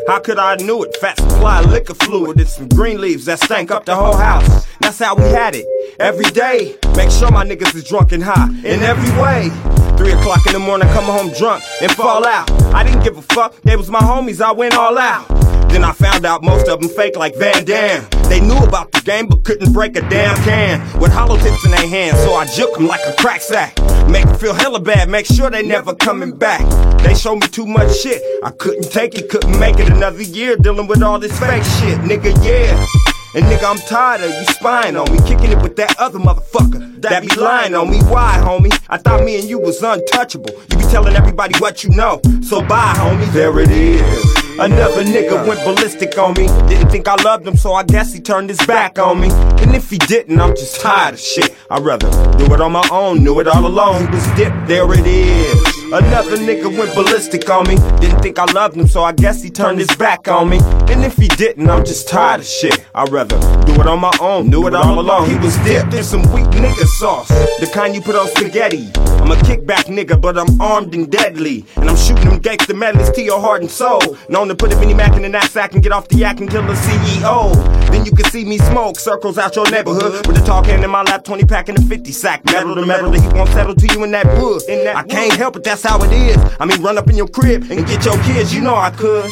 How 0.06 0.20
could 0.20 0.38
I 0.38 0.56
knew 0.56 0.82
it? 0.82 0.96
Fat 0.96 1.18
supply 1.18 1.60
liquor 1.62 1.94
fluid 1.94 2.38
and 2.38 2.48
some 2.48 2.68
green 2.68 3.00
leaves 3.00 3.24
that 3.26 3.40
stank 3.40 3.70
up 3.70 3.84
the 3.84 3.94
whole 3.94 4.16
house. 4.16 4.66
That's 4.80 4.98
how 4.98 5.14
we 5.14 5.24
had 5.24 5.54
it. 5.54 5.66
Every 6.00 6.24
day, 6.26 6.76
make 6.96 7.10
sure 7.10 7.30
my 7.30 7.44
niggas 7.44 7.74
is 7.74 7.84
drunk 7.84 8.12
and 8.12 8.22
high 8.22 8.48
in 8.64 8.82
every 8.82 9.10
way. 9.22 9.50
Three 9.96 10.12
o'clock 10.12 10.46
in 10.46 10.54
the 10.54 10.58
morning, 10.58 10.88
come 10.88 11.04
home 11.04 11.32
drunk 11.38 11.62
and 11.80 11.92
fall 11.92 12.26
out. 12.26 12.50
I 12.74 12.82
didn't 12.82 13.04
give 13.04 13.16
a 13.16 13.22
fuck, 13.22 13.54
they 13.62 13.76
was 13.76 13.90
my 13.90 14.00
homies, 14.00 14.40
I 14.40 14.52
went 14.52 14.74
all 14.74 14.98
out. 14.98 15.28
Then 15.68 15.84
I 15.84 15.92
found 15.92 16.26
out 16.26 16.42
most 16.42 16.68
of 16.68 16.80
them 16.80 16.88
fake 16.88 17.16
like 17.16 17.36
Van 17.36 17.64
Damme. 17.64 18.21
They 18.32 18.40
knew 18.40 18.56
about 18.56 18.92
the 18.92 19.02
game 19.02 19.26
but 19.26 19.44
couldn't 19.44 19.74
break 19.74 19.94
a 19.94 20.00
damn 20.08 20.34
can 20.36 20.80
with 20.98 21.12
hollow 21.12 21.36
tips 21.36 21.66
in 21.66 21.70
their 21.70 21.86
hands. 21.86 22.16
So 22.20 22.32
I 22.32 22.46
juke 22.46 22.76
them 22.76 22.86
like 22.86 23.02
a 23.06 23.12
crack 23.12 23.42
sack. 23.42 23.78
Make 24.08 24.24
them 24.24 24.38
feel 24.38 24.54
hella 24.54 24.80
bad, 24.80 25.10
make 25.10 25.26
sure 25.26 25.50
they 25.50 25.62
never 25.62 25.94
coming 25.94 26.34
back. 26.34 26.62
They 27.02 27.14
showed 27.14 27.42
me 27.42 27.48
too 27.48 27.66
much 27.66 27.94
shit. 27.94 28.22
I 28.42 28.50
couldn't 28.52 28.90
take 28.90 29.18
it, 29.18 29.28
couldn't 29.28 29.58
make 29.58 29.78
it 29.78 29.90
another 29.90 30.22
year 30.22 30.56
dealing 30.56 30.86
with 30.86 31.02
all 31.02 31.18
this 31.18 31.38
fake 31.38 31.62
shit, 31.62 31.98
nigga. 32.08 32.32
Yeah. 32.42 33.11
And 33.34 33.46
nigga, 33.46 33.64
I'm 33.64 33.78
tired 33.78 34.20
of 34.20 34.30
you 34.30 34.44
spying 34.52 34.94
on 34.94 35.10
me, 35.10 35.18
kicking 35.26 35.52
it 35.52 35.62
with 35.62 35.74
that 35.76 35.98
other 35.98 36.18
motherfucker 36.18 37.00
that 37.00 37.22
be 37.22 37.34
lying 37.34 37.74
on 37.74 37.90
me. 37.90 37.98
Why, 38.02 38.36
homie? 38.36 38.72
I 38.90 38.98
thought 38.98 39.24
me 39.24 39.40
and 39.40 39.48
you 39.48 39.58
was 39.58 39.82
untouchable. 39.82 40.50
You 40.70 40.76
be 40.76 40.84
telling 40.84 41.16
everybody 41.16 41.58
what 41.58 41.82
you 41.82 41.90
know, 41.90 42.20
so 42.42 42.60
bye, 42.60 42.92
homie. 42.94 43.32
There 43.32 43.58
it 43.60 43.70
is. 43.70 44.36
Another 44.58 45.02
nigga 45.02 45.48
went 45.48 45.64
ballistic 45.64 46.18
on 46.18 46.34
me. 46.34 46.46
Didn't 46.68 46.90
think 46.90 47.08
I 47.08 47.14
loved 47.22 47.46
him, 47.46 47.56
so 47.56 47.72
I 47.72 47.84
guess 47.84 48.12
he 48.12 48.20
turned 48.20 48.50
his 48.50 48.58
back 48.66 48.98
on 48.98 49.18
me. 49.18 49.30
And 49.30 49.74
if 49.74 49.88
he 49.88 49.96
didn't, 49.96 50.38
I'm 50.38 50.54
just 50.54 50.82
tired 50.82 51.14
of 51.14 51.20
shit. 51.20 51.56
I'd 51.70 51.82
rather 51.82 52.10
do 52.36 52.52
it 52.52 52.60
on 52.60 52.72
my 52.72 52.86
own, 52.92 53.24
knew 53.24 53.40
it 53.40 53.48
all 53.48 53.66
along. 53.66 54.08
He 54.08 54.14
was 54.14 54.26
dipped, 54.36 54.68
there 54.68 54.92
it 54.92 55.06
is. 55.06 55.81
Another 55.92 56.38
nigga 56.38 56.74
went 56.74 56.94
ballistic 56.94 57.50
on 57.50 57.68
me. 57.68 57.76
Didn't 58.00 58.22
think 58.22 58.38
I 58.38 58.50
loved 58.52 58.78
him, 58.78 58.86
so 58.86 59.04
I 59.04 59.12
guess 59.12 59.42
he 59.42 59.50
turned 59.50 59.78
his 59.78 59.94
back 59.96 60.26
on 60.26 60.48
me. 60.48 60.58
And 60.88 61.04
if 61.04 61.18
he 61.18 61.28
didn't, 61.28 61.68
I'm 61.68 61.84
just 61.84 62.08
tired 62.08 62.40
of 62.40 62.46
shit. 62.46 62.86
I'd 62.94 63.10
rather 63.10 63.38
do 63.66 63.74
it 63.78 63.86
on 63.86 64.00
my 64.00 64.16
own, 64.18 64.48
knew 64.48 64.66
it 64.66 64.74
all 64.74 64.98
along. 64.98 65.28
He 65.28 65.36
was 65.36 65.54
dipped 65.58 65.92
in 65.92 66.02
some 66.02 66.22
weak 66.32 66.46
nigga 66.46 66.86
sauce, 66.86 67.28
the 67.28 67.70
kind 67.74 67.94
you 67.94 68.00
put 68.00 68.14
on 68.16 68.26
spaghetti. 68.28 68.90
I'm 69.20 69.30
a 69.30 69.36
kickback 69.36 69.84
nigga, 69.84 70.18
but 70.18 70.38
I'm 70.38 70.58
armed 70.62 70.94
and 70.94 71.12
deadly. 71.12 71.66
And 71.76 71.90
I'm 71.90 71.96
shooting 71.96 72.30
them 72.30 72.38
gangster 72.38 72.74
medleys 72.74 73.10
to 73.10 73.22
your 73.22 73.38
heart 73.38 73.60
and 73.60 73.70
soul. 73.70 74.00
Known 74.30 74.48
to 74.48 74.54
put 74.54 74.72
a 74.72 74.80
mini 74.80 74.94
mac 74.94 75.14
in 75.14 75.22
the 75.22 75.28
knapsack 75.28 75.74
and 75.74 75.82
get 75.82 75.92
off 75.92 76.08
the 76.08 76.16
yak 76.16 76.40
and 76.40 76.50
kill 76.50 76.62
the 76.62 76.72
CEO. 76.72 77.54
Then 77.90 78.06
you 78.06 78.12
can 78.12 78.24
see 78.30 78.46
me 78.46 78.56
smoke 78.56 78.98
circles 78.98 79.36
out 79.36 79.54
your 79.56 79.70
neighborhood 79.70 80.26
with 80.26 80.38
a 80.38 80.44
tall 80.44 80.64
can 80.64 80.82
in 80.82 80.90
my 80.90 81.02
lap, 81.02 81.22
20 81.24 81.44
pack 81.44 81.68
in 81.68 81.76
a 81.76 81.82
50 81.82 82.10
sack. 82.12 82.44
Metal 82.46 82.74
to 82.74 82.86
metal, 82.86 83.10
the 83.10 83.20
heat 83.20 83.32
won't 83.34 83.50
settle 83.50 83.74
to 83.74 83.86
you 83.86 84.02
in 84.04 84.10
that 84.12 84.26
wood. 84.40 84.62
I 84.68 85.02
can't 85.02 85.34
help 85.34 85.56
it, 85.56 85.64
that's 85.64 85.81
how 85.82 86.02
it 86.02 86.12
is. 86.12 86.36
I 86.60 86.66
mean, 86.66 86.82
run 86.82 86.98
up 86.98 87.08
in 87.08 87.16
your 87.16 87.28
crib 87.28 87.70
and 87.70 87.86
get 87.86 88.04
your 88.04 88.20
kids, 88.24 88.54
you 88.54 88.60
know 88.60 88.74
I 88.74 88.90
could. 88.90 89.30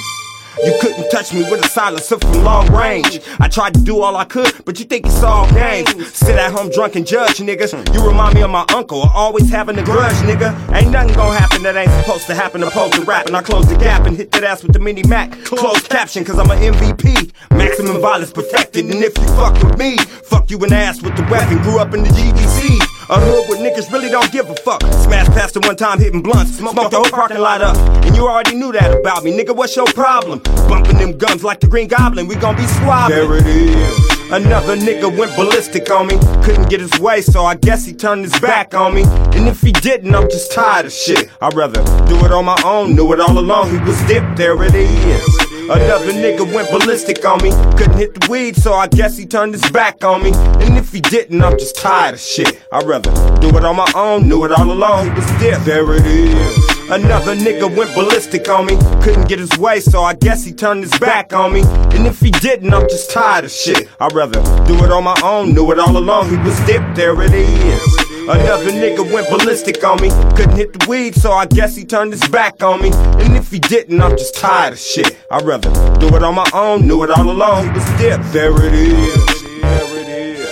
You 0.65 0.77
couldn't 0.81 1.09
touch 1.11 1.33
me 1.33 1.43
with 1.51 1.65
a 1.65 1.69
silencer 1.69 2.19
from 2.19 2.45
long 2.45 2.71
range. 2.75 3.21
I 3.39 3.49
tried 3.49 3.73
to 3.75 3.81
do 3.81 4.03
all 4.03 4.17
I 4.17 4.25
could, 4.25 4.53
but 4.65 4.79
you 4.79 4.85
think 4.85 5.07
it's 5.07 5.23
all 5.23 5.51
games. 5.53 5.91
Sit 6.13 6.37
at 6.37 6.53
home 6.53 6.71
drunk 6.71 6.97
and 6.97 7.07
judge 7.07 7.39
niggas. 7.39 7.95
You 7.95 8.07
remind 8.07 8.35
me 8.35 8.43
of 8.43 8.51
my 8.51 8.67
uncle, 8.75 9.01
always 9.15 9.49
having 9.49 9.79
a 9.79 9.83
grudge, 9.83 10.17
nigga. 10.17 10.53
Ain't 10.75 10.91
nothing 10.91 11.15
gonna 11.15 11.39
happen 11.39 11.63
that 11.63 11.77
ain't 11.77 11.91
supposed 12.05 12.27
to 12.27 12.35
happen. 12.35 12.63
Opposed 12.63 12.95
to 12.95 13.03
rap, 13.03 13.27
and 13.27 13.37
I 13.37 13.43
close 13.43 13.69
the 13.69 13.77
gap 13.77 14.07
and 14.07 14.17
hit 14.17 14.33
that 14.33 14.45
ass 14.45 14.63
with 14.63 14.73
the 14.73 14.81
mini 14.81 15.03
Mac. 15.05 15.31
Closed 15.45 15.89
caption, 15.89 16.25
cause 16.25 16.39
I'm 16.39 16.51
an 16.51 16.59
MVP. 16.59 17.33
Maximum 17.57 18.01
violence 18.03 18.33
perfected, 18.33 18.85
and 18.85 19.03
if 19.03 19.17
you 19.17 19.27
fuck 19.29 19.55
with 19.63 19.79
me, 19.79 19.97
fuck 19.99 20.51
you 20.51 20.59
an 20.59 20.73
ass 20.73 21.01
with 21.01 21.17
the 21.17 21.23
weapon. 21.31 21.63
Grew 21.63 21.79
up 21.79 21.95
in 21.95 22.03
the 22.03 22.11
GDC. 22.11 22.90
A 23.11 23.19
hood 23.19 23.49
where 23.49 23.59
niggas 23.59 23.91
really 23.91 24.09
don't 24.09 24.31
give 24.31 24.49
a 24.49 24.55
fuck. 24.55 24.83
Smash 24.83 25.27
past 25.35 25.57
it 25.57 25.67
one 25.67 25.75
time, 25.75 25.99
hitting 25.99 26.23
blunts. 26.23 26.59
Smoke 26.59 26.77
the 26.77 26.97
whole 26.97 27.11
parking 27.11 27.39
lot 27.39 27.61
up. 27.61 27.77
And 28.05 28.15
you 28.15 28.29
already 28.29 28.55
knew 28.55 28.71
that 28.71 28.97
about 28.97 29.25
me. 29.25 29.37
Nigga, 29.37 29.53
what's 29.55 29.75
your 29.75 29.87
problem? 29.87 30.39
Bumping 30.69 30.99
them 30.99 31.19
guns 31.19 31.43
like 31.43 31.59
the 31.59 31.67
Green 31.67 31.89
Goblin. 31.89 32.29
We 32.29 32.37
gon' 32.37 32.55
be 32.55 32.65
swabbing. 32.69 33.17
There 33.17 33.37
it 33.37 33.47
is. 33.49 34.21
Another 34.31 34.77
nigga 34.77 35.11
went 35.19 35.35
ballistic 35.35 35.91
on 35.91 36.07
me. 36.07 36.21
Couldn't 36.45 36.71
get 36.71 36.79
his 36.79 37.01
way, 37.01 37.21
so 37.21 37.45
I 37.45 37.57
guess 37.57 37.85
he 37.85 37.93
turned 37.93 38.23
his 38.23 38.39
back 38.39 38.75
on 38.75 38.95
me. 38.95 39.03
And 39.03 39.49
if 39.49 39.61
he 39.61 39.73
didn't, 39.73 40.15
I'm 40.15 40.31
just 40.31 40.53
tired 40.53 40.87
of 40.87 40.93
shit. 40.93 41.31
I'd 41.41 41.55
rather 41.55 41.83
do 42.07 42.25
it 42.25 42.31
on 42.31 42.45
my 42.45 42.63
own. 42.65 42.95
Knew 42.95 43.13
it 43.13 43.19
all 43.19 43.37
along. 43.37 43.71
He 43.71 43.79
was 43.79 44.01
dipped. 44.07 44.37
There 44.37 44.63
it 44.63 44.73
is. 44.77 45.50
Another 45.71 46.13
nigga 46.13 46.53
went 46.53 46.69
ballistic 46.73 47.25
on 47.25 47.41
me. 47.45 47.51
Couldn't 47.79 47.97
hit 47.97 48.13
the 48.13 48.27
weed, 48.29 48.57
so 48.57 48.73
I 48.73 48.89
guess 48.89 49.17
he 49.17 49.25
turned 49.25 49.55
his 49.55 49.71
back 49.71 50.03
on 50.03 50.21
me. 50.21 50.33
And 50.35 50.77
if 50.77 50.91
he 50.91 51.01
didn't, 51.01 51.41
I'm 51.45 51.57
just 51.57 51.77
tired 51.77 52.15
of 52.15 52.21
shit. 52.21 52.61
I'd 52.73 52.85
rather 52.87 53.13
do 53.39 53.57
it 53.57 53.65
on 53.65 53.77
my 53.77 53.89
own. 53.95 54.29
Knew 54.29 54.45
it 54.45 54.51
all 54.51 54.69
along. 54.69 55.05
He 55.05 55.11
was 55.13 55.27
dipped. 55.39 55.65
There 55.65 55.95
it 55.95 56.05
is. 56.05 56.91
Another 56.91 57.37
nigga 57.37 57.73
went 57.77 57.95
ballistic 57.95 58.49
on 58.49 58.67
me. 58.67 58.77
Couldn't 59.01 59.29
get 59.29 59.39
his 59.39 59.57
way, 59.59 59.79
so 59.79 60.03
I 60.03 60.15
guess 60.15 60.45
he 60.45 60.53
turned 60.53 60.83
his 60.83 60.99
back 60.99 61.33
on 61.33 61.53
me. 61.53 61.63
And 61.63 62.05
if 62.05 62.19
he 62.19 62.33
didn't, 62.33 62.75
I'm 62.75 62.89
just 62.89 63.13
tired 63.13 63.45
of 63.45 63.53
shit. 63.53 63.89
I'd 64.01 64.13
rather 64.13 64.43
do 64.67 64.75
it 64.85 64.91
on 64.91 65.05
my 65.05 65.21
own. 65.23 65.55
Knew 65.55 65.71
it 65.71 65.79
all 65.79 65.97
along. 65.97 66.31
He 66.31 66.37
was 66.39 66.59
dipped. 66.67 66.97
There 66.97 67.23
it 67.23 67.33
is. 67.33 68.10
Another 68.29 68.71
nigga 68.71 69.13
went 69.13 69.29
ballistic 69.29 69.83
on 69.83 70.01
me. 70.01 70.11
Couldn't 70.37 70.57
hit 70.57 70.73
the 70.73 70.87
weed, 70.89 71.15
so 71.15 71.33
I 71.33 71.47
guess 71.47 71.75
he 71.75 71.85
turned 71.85 72.13
his 72.13 72.27
back 72.29 72.63
on 72.63 72.81
me. 72.83 72.91
And 72.93 73.37
if 73.37 73.51
he 73.51 73.59
didn't, 73.59 74.01
I'm 74.01 74.17
just 74.17 74.35
tired 74.35 74.75
of 74.75 74.79
shit. 74.79 75.19
I'd 75.31 75.43
rather 75.43 75.71
do 75.99 76.15
it 76.15 76.23
on 76.23 76.35
my 76.35 76.49
own. 76.53 76.87
Knew 76.87 77.03
it 77.03 77.11
all 77.11 77.29
along. 77.31 77.69
But 77.73 77.81
still. 77.81 78.19
There 78.31 78.53
it 78.67 78.73
is. 78.75 79.43
There 79.63 79.99
it 79.99 80.09
is. 80.09 80.47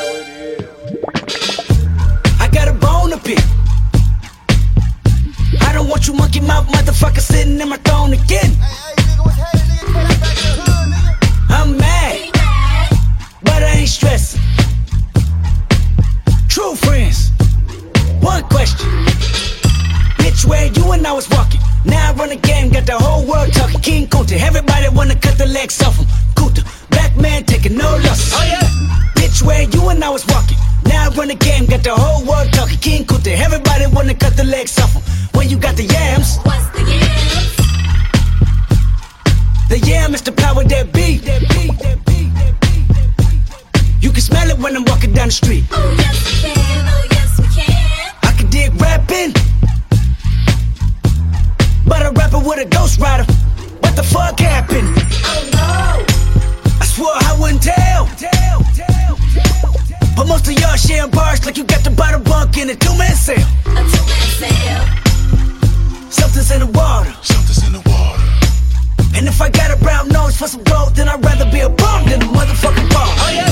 I 2.41 2.49
got 2.53 2.69
a 2.69 2.73
bone 2.73 3.11
to 3.11 3.19
pick. 3.19 3.39
I 5.63 5.73
don't 5.73 5.89
want 5.89 6.07
you 6.07 6.15
monkey 6.15 6.41
mouth 6.41 6.67
motherfucker 6.69 7.21
sitting 7.21 7.61
in 7.61 7.69
my 7.69 7.77
throne 7.79 8.13
again. 8.13 8.57
I'm 11.51 11.77
mad, 11.77 12.31
but 13.43 13.63
I 13.63 13.77
ain't 13.81 13.89
stressing. 13.89 14.41
True 16.49 16.75
friends. 16.75 17.28
One 18.39 18.51
question. 18.51 18.87
Bitch, 20.23 20.47
where 20.47 20.67
you 20.67 20.93
and 20.93 21.05
I 21.05 21.13
was 21.13 21.29
walking. 21.31 21.61
Now 21.85 22.11
I 22.11 22.15
run 22.15 22.29
the 22.29 22.37
game, 22.37 22.71
got 22.71 22.87
the 22.87 22.97
whole 22.97 23.27
world 23.27 23.53
talking. 23.53 23.81
King 23.81 24.07
Kunta, 24.07 24.39
everybody 24.39 24.89
wanna 24.95 25.17
cut 25.17 25.37
the 25.39 25.47
legs 25.47 25.83
off 25.83 25.97
him. 25.99 26.07
Kunta, 26.37 26.63
black 26.89 27.17
man 27.17 27.43
taking 27.47 27.77
no 27.77 27.91
losses. 28.07 28.33
Oh 28.37 28.45
yeah. 28.47 28.63
Bitch, 29.19 29.43
where 29.43 29.63
you 29.63 29.89
and 29.89 30.05
I 30.05 30.11
was 30.11 30.25
walking. 30.29 30.57
Now 30.85 31.07
I 31.07 31.09
run 31.17 31.29
the 31.29 31.35
game, 31.35 31.67
got 31.67 31.83
the 31.83 31.97
whole 31.97 32.25
world 32.31 32.53
talking. 32.53 32.79
King 32.79 33.05
Kunta, 33.07 33.35
everybody 33.35 33.87
wanna 33.93 34.15
cut 34.15 34.37
the 34.37 34.45
legs 34.45 34.79
off 34.79 34.93
him. 34.93 35.03
When 35.35 35.49
you 35.49 35.59
got 35.59 35.75
the 35.75 35.87
yams. 35.87 36.39
What's 36.47 36.69
the 36.77 36.83
yams? 36.87 37.57
The 39.69 39.79
yam 39.81 40.15
is 40.15 40.23
the 40.23 40.31
power 40.31 40.63
that 40.63 40.93
be. 40.93 41.19
That 41.27 41.41
be, 41.41 41.67
that 41.83 42.07
be, 42.07 42.31
that 42.39 42.61
be, 42.61 42.71
that 42.95 43.11
be. 43.19 43.27
You 44.01 44.13
can 44.13 44.21
smell 44.21 44.49
it 44.49 44.59
when 44.61 44.77
I'm 44.77 44.85
walking 44.85 45.13
down 45.13 45.27
the 45.27 45.33
street. 45.33 45.65
Oh 45.73 45.97
yes 45.99 46.45
we 46.45 46.51
can, 46.53 46.87
oh 46.87 47.07
yes 47.11 47.18
we 48.59 48.65
can. 48.65 48.79
I 48.79 48.79
can 48.79 48.79
dig 48.79 48.81
rapping. 48.81 49.33
But 51.87 52.03
a 52.03 52.11
rapper 52.11 52.39
with 52.39 52.59
a 52.59 52.69
ghost 52.69 53.01
rider. 53.01 53.25
What 53.81 53.97
the 53.97 54.03
fuck 54.03 54.41
happened? 54.41 54.97
Oh 55.25 55.49
no, 55.53 56.05
I 56.81 56.85
swore 56.85 57.13
I 57.15 57.37
wouldn't 57.41 57.63
tell. 57.63 58.09
But 60.17 60.27
most 60.27 60.49
of 60.49 60.59
y'all 60.59 60.77
sharing 60.77 61.11
bars 61.11 61.45
like 61.47 61.57
you 61.57 61.65
got 61.65 61.85
the 61.85 61.91
bottom 61.91 62.23
bunk 62.23 62.57
in 62.59 62.71
a 62.71 62.75
two-man 62.75 63.15
cell. 63.15 63.37
a 63.67 63.75
two-man 63.75 64.29
sale. 64.41 64.85
Something's 66.11 66.51
in 66.51 66.61
the 66.61 66.67
water. 66.67 67.13
Something's 67.23 67.67
in 67.67 67.73
the 67.73 67.83
water. 67.89 68.28
And 69.17 69.27
if 69.27 69.41
I 69.41 69.49
got 69.51 69.71
a 69.71 69.77
brown 69.77 70.09
nose 70.09 70.37
for 70.37 70.49
some 70.49 70.63
gold, 70.65 70.95
then 70.95 71.09
I'd 71.09 71.25
rather 71.25 71.51
be 71.51 71.61
a 71.61 71.69
bum 71.69 72.09
than 72.09 72.23
a 72.23 72.27
motherfucking 72.27 72.89
bum. 72.91 73.09
Oh 73.25 73.31
yeah. 73.33 73.49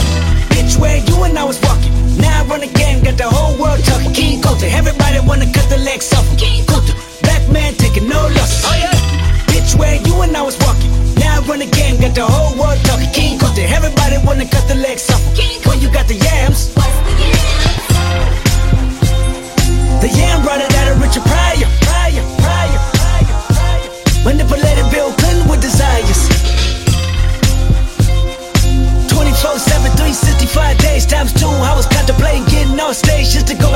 Bitch, 0.52 0.78
where 0.78 0.98
you 0.98 1.24
and 1.24 1.38
I 1.38 1.44
was 1.44 1.60
walking. 1.62 1.92
Now 2.18 2.42
I 2.42 2.46
run 2.46 2.60
the 2.60 2.72
game, 2.72 3.02
got 3.02 3.16
the 3.16 3.28
whole 3.28 3.56
world 3.60 3.82
talking. 3.84 4.12
King 4.12 4.40
Kunta, 4.40 4.70
everybody 4.72 5.20
wanna 5.26 5.46
cut 5.52 5.68
the 5.68 5.78
legs 5.78 6.12
off. 6.12 6.26
King 6.38 6.64
Kunta, 6.64 6.92
black 7.22 7.42
man 7.50 7.74
taking 7.74 8.08
no 8.08 8.20
losses. 8.36 8.64
Oh 8.66 8.76
yeah. 8.78 8.94
Bitch, 9.50 9.74
where 9.78 9.96
you 10.06 10.14
and 10.22 10.36
I 10.36 10.42
was 10.42 10.56
walking. 10.60 10.90
Now 11.16 11.40
I 11.40 11.46
run 11.46 11.58
the 11.60 11.66
game, 11.66 12.00
got 12.00 12.14
the 12.14 12.26
whole 12.26 12.54
world 12.58 12.78
talking. 12.84 13.10
King 13.12 13.38
Kunta, 13.38 13.64
everybody 13.70 14.18
wanna 14.26 14.46
cut 14.48 14.66
the 14.68 14.76
legs 14.76 15.10
off. 15.10 15.22
When 15.66 15.80
you 15.80 15.90
got 15.90 16.06
the 16.08 16.14
yams, 16.14 16.72
the 20.00 20.08
yam 20.08 20.42
brought 20.42 20.60
it 20.60 20.72
out 20.74 20.88
of 20.92 21.02
Richard 21.02 21.24
Pryor. 21.24 21.68
Pryor, 21.84 22.24
Pryor, 22.42 22.80
Pryor, 22.94 23.38
Pryor. 23.50 23.90
Manipulated 24.24 24.65
off 32.86 32.94
stage 32.94 33.30
just 33.30 33.48
to 33.48 33.54
go 33.54 33.75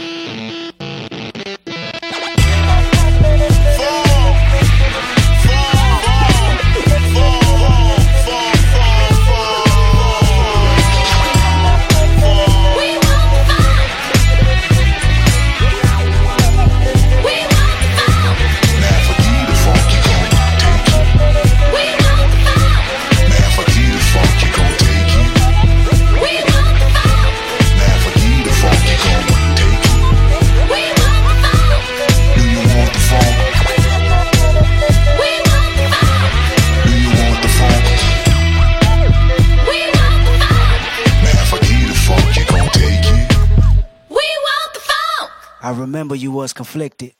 Remember 46.11 46.21
you 46.21 46.31
was 46.31 46.51
conflicted, 46.51 47.13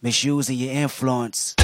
misusing 0.00 0.56
your 0.56 0.72
influence 0.72 1.54